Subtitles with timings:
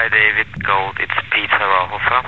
[0.00, 0.96] Hi, David Gold.
[0.96, 2.24] It's Peter Rauhofer.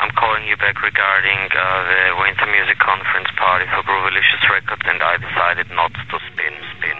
[0.00, 5.04] I'm calling you back regarding uh, the Winter Music Conference party for Groovilicious Records, and
[5.04, 6.96] I decided not to spin, spin,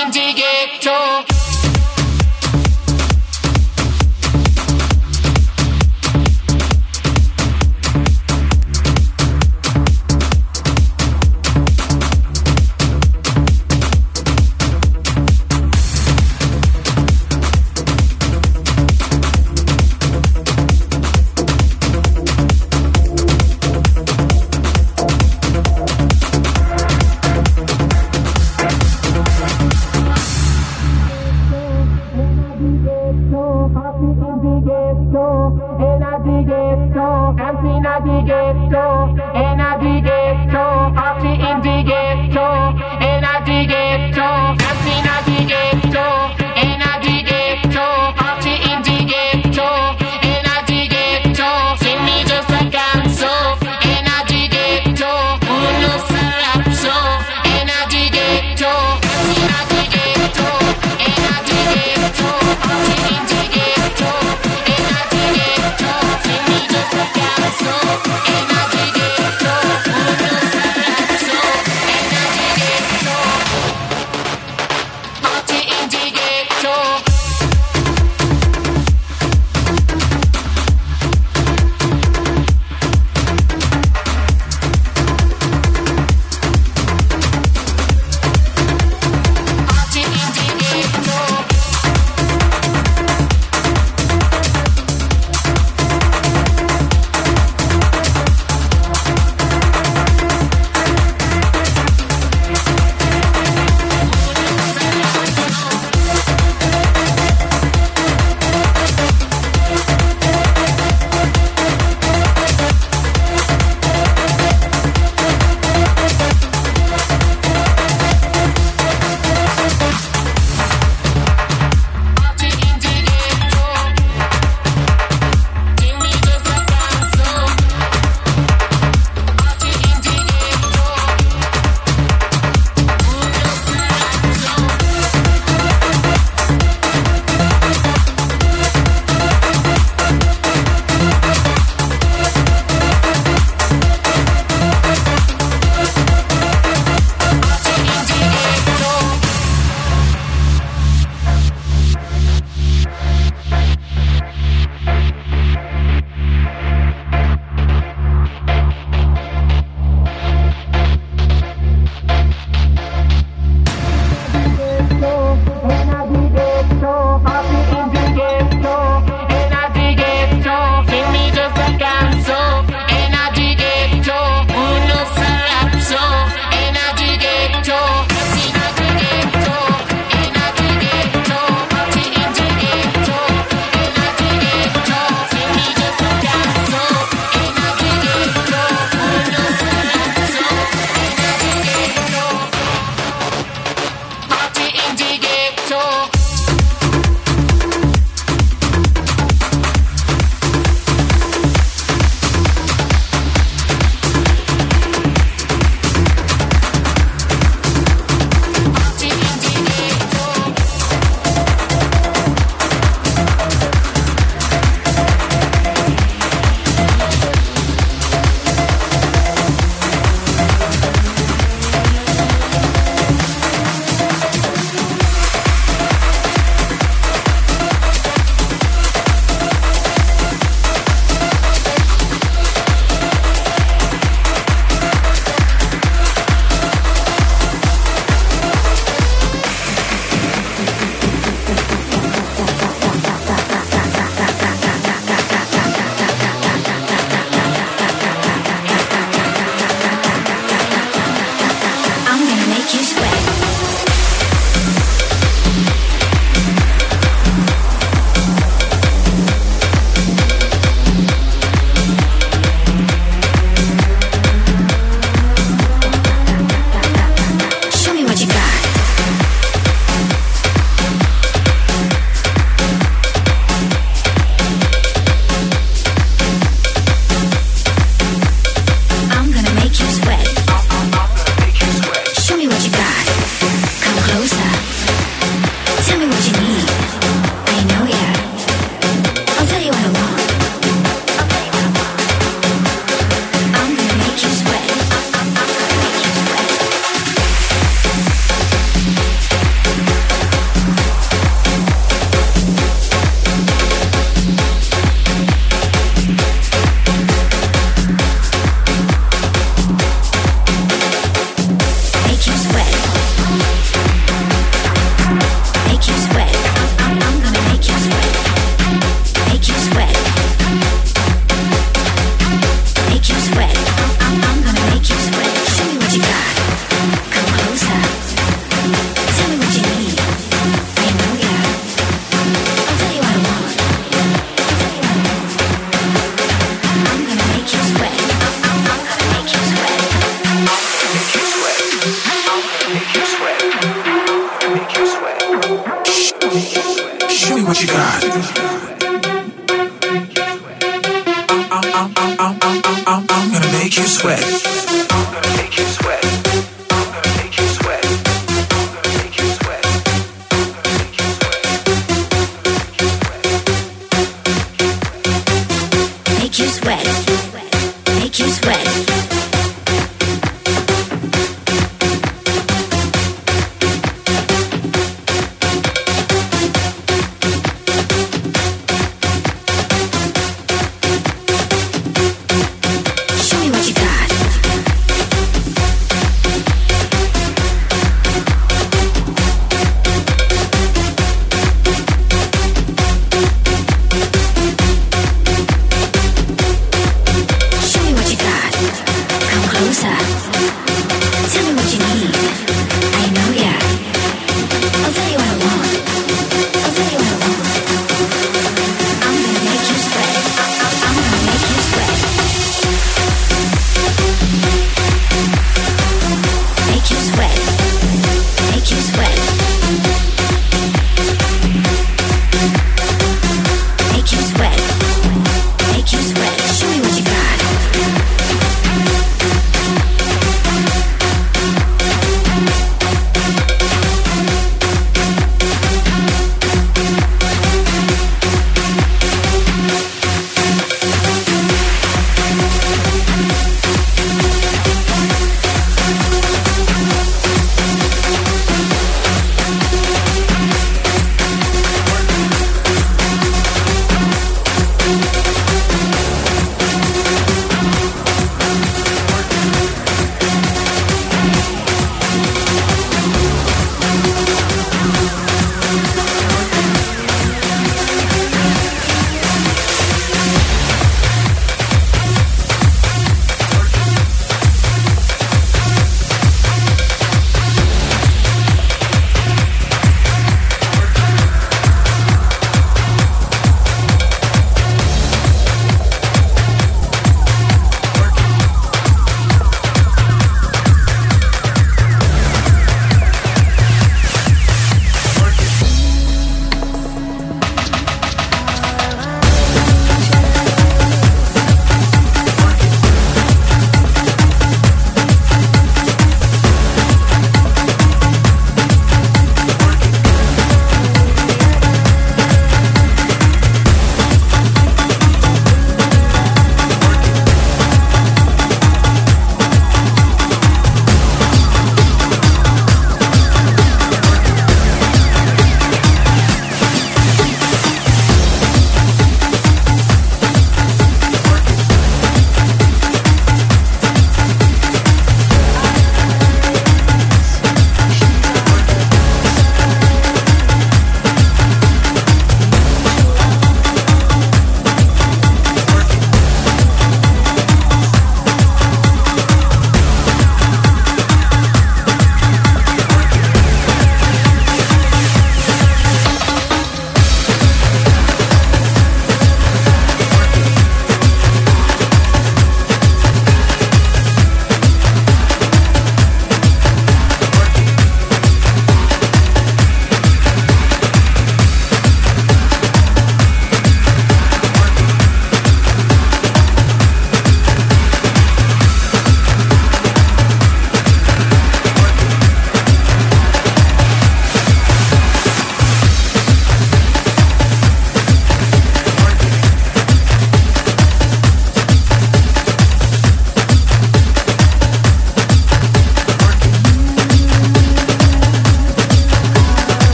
[0.00, 0.57] Indigo.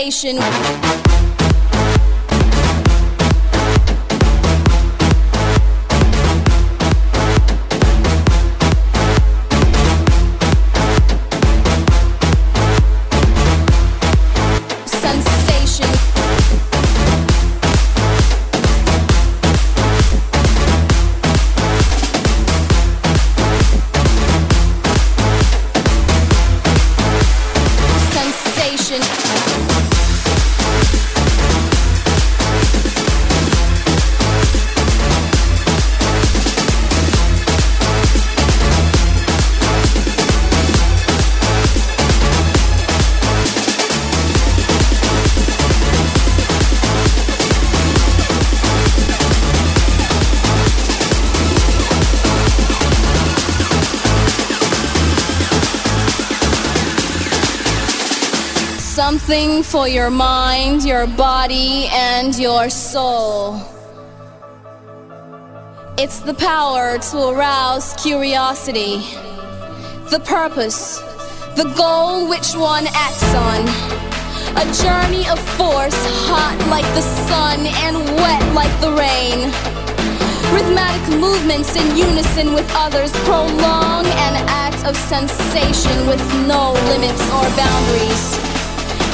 [0.00, 0.40] Sensation.
[28.86, 29.29] Sensation.
[59.40, 63.56] healing for your mind, your body, and your soul.
[65.98, 68.98] It's the power to arouse curiosity,
[70.10, 70.98] the purpose,
[71.56, 73.60] the goal which one acts on.
[74.56, 79.38] A journey of force, hot like the sun and wet like the rain.
[80.52, 87.46] Rhythmatic movements in unison with others prolong an act of sensation with no limits or
[87.56, 88.49] boundaries.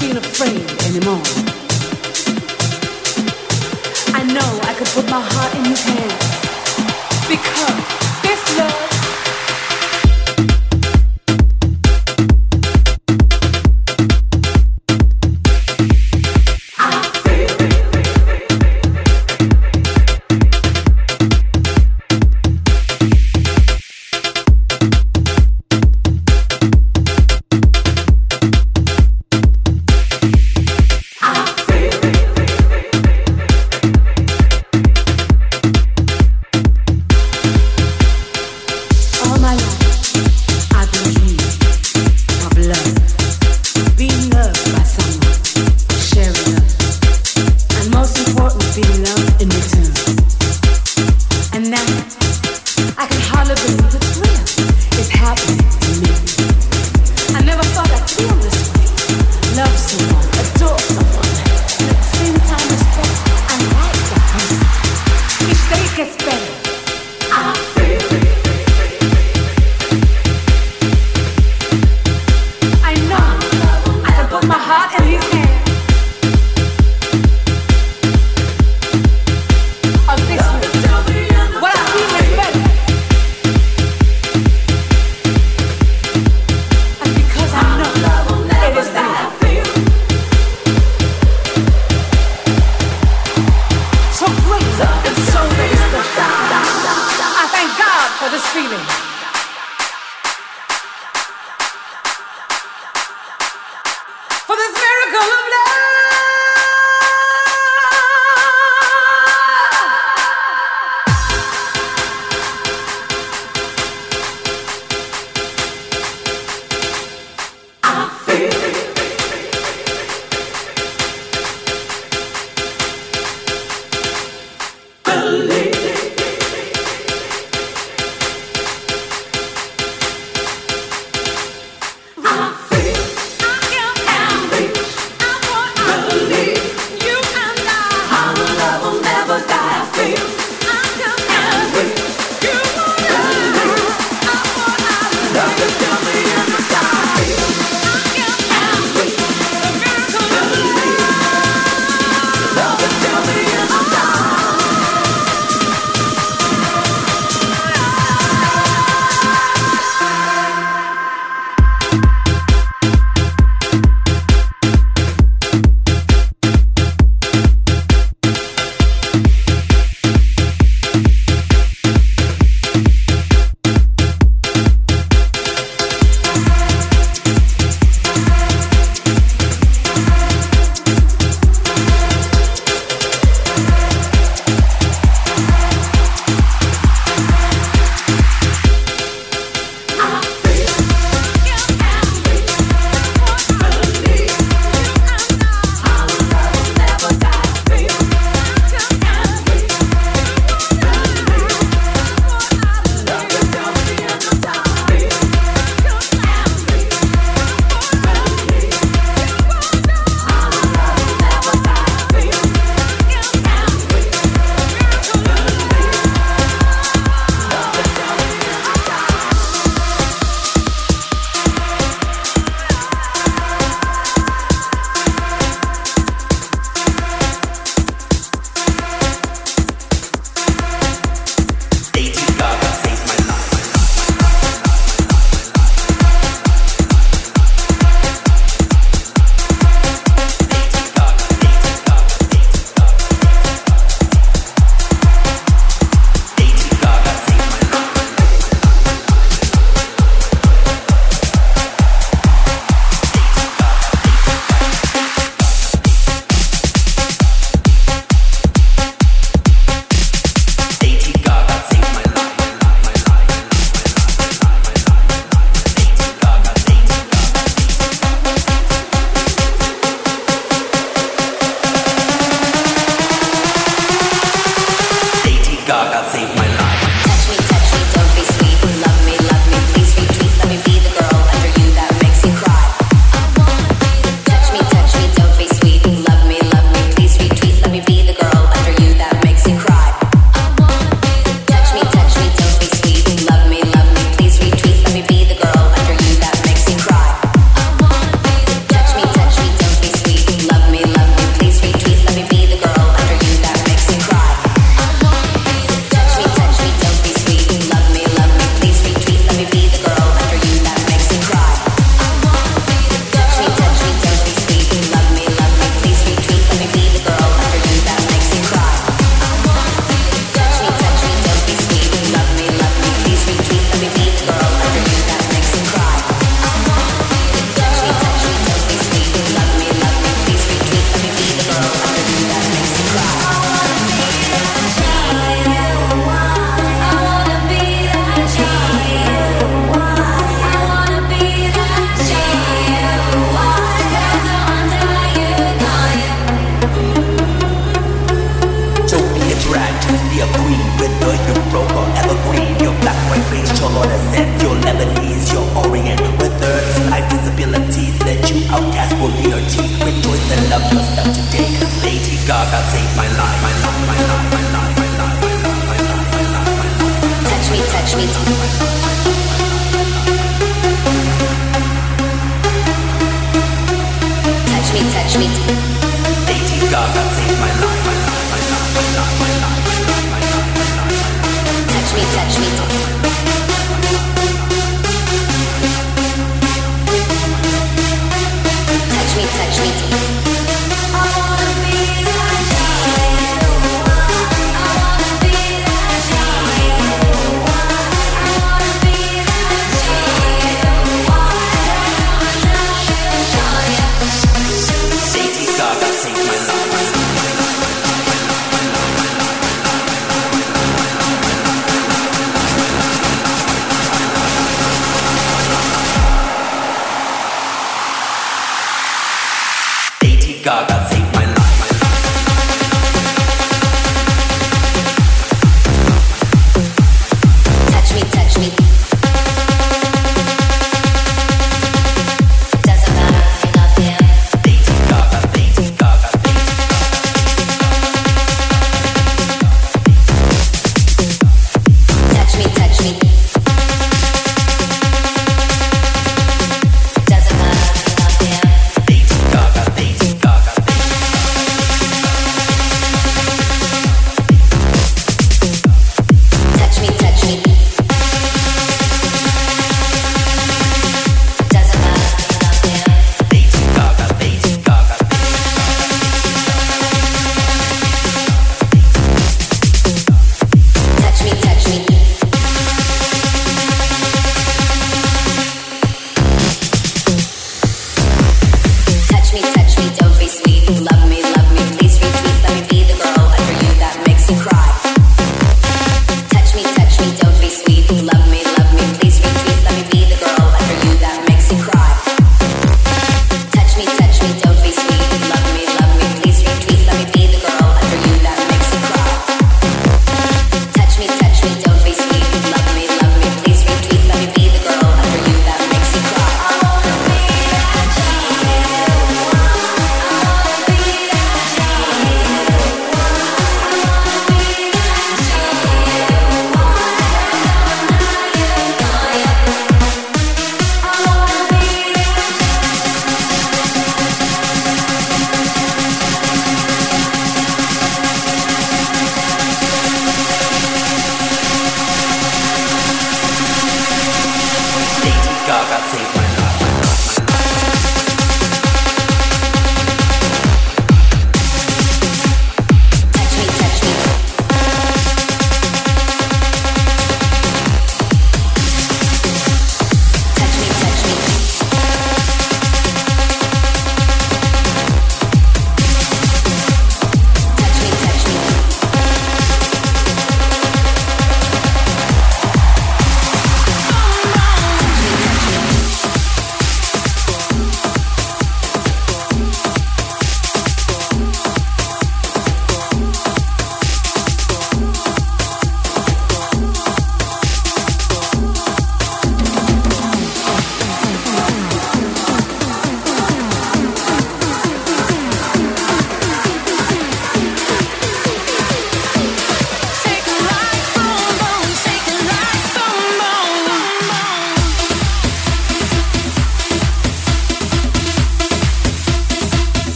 [0.00, 1.20] being afraid anymore.
[4.16, 7.84] I know I could put my heart in his hands because
[8.22, 8.99] this love.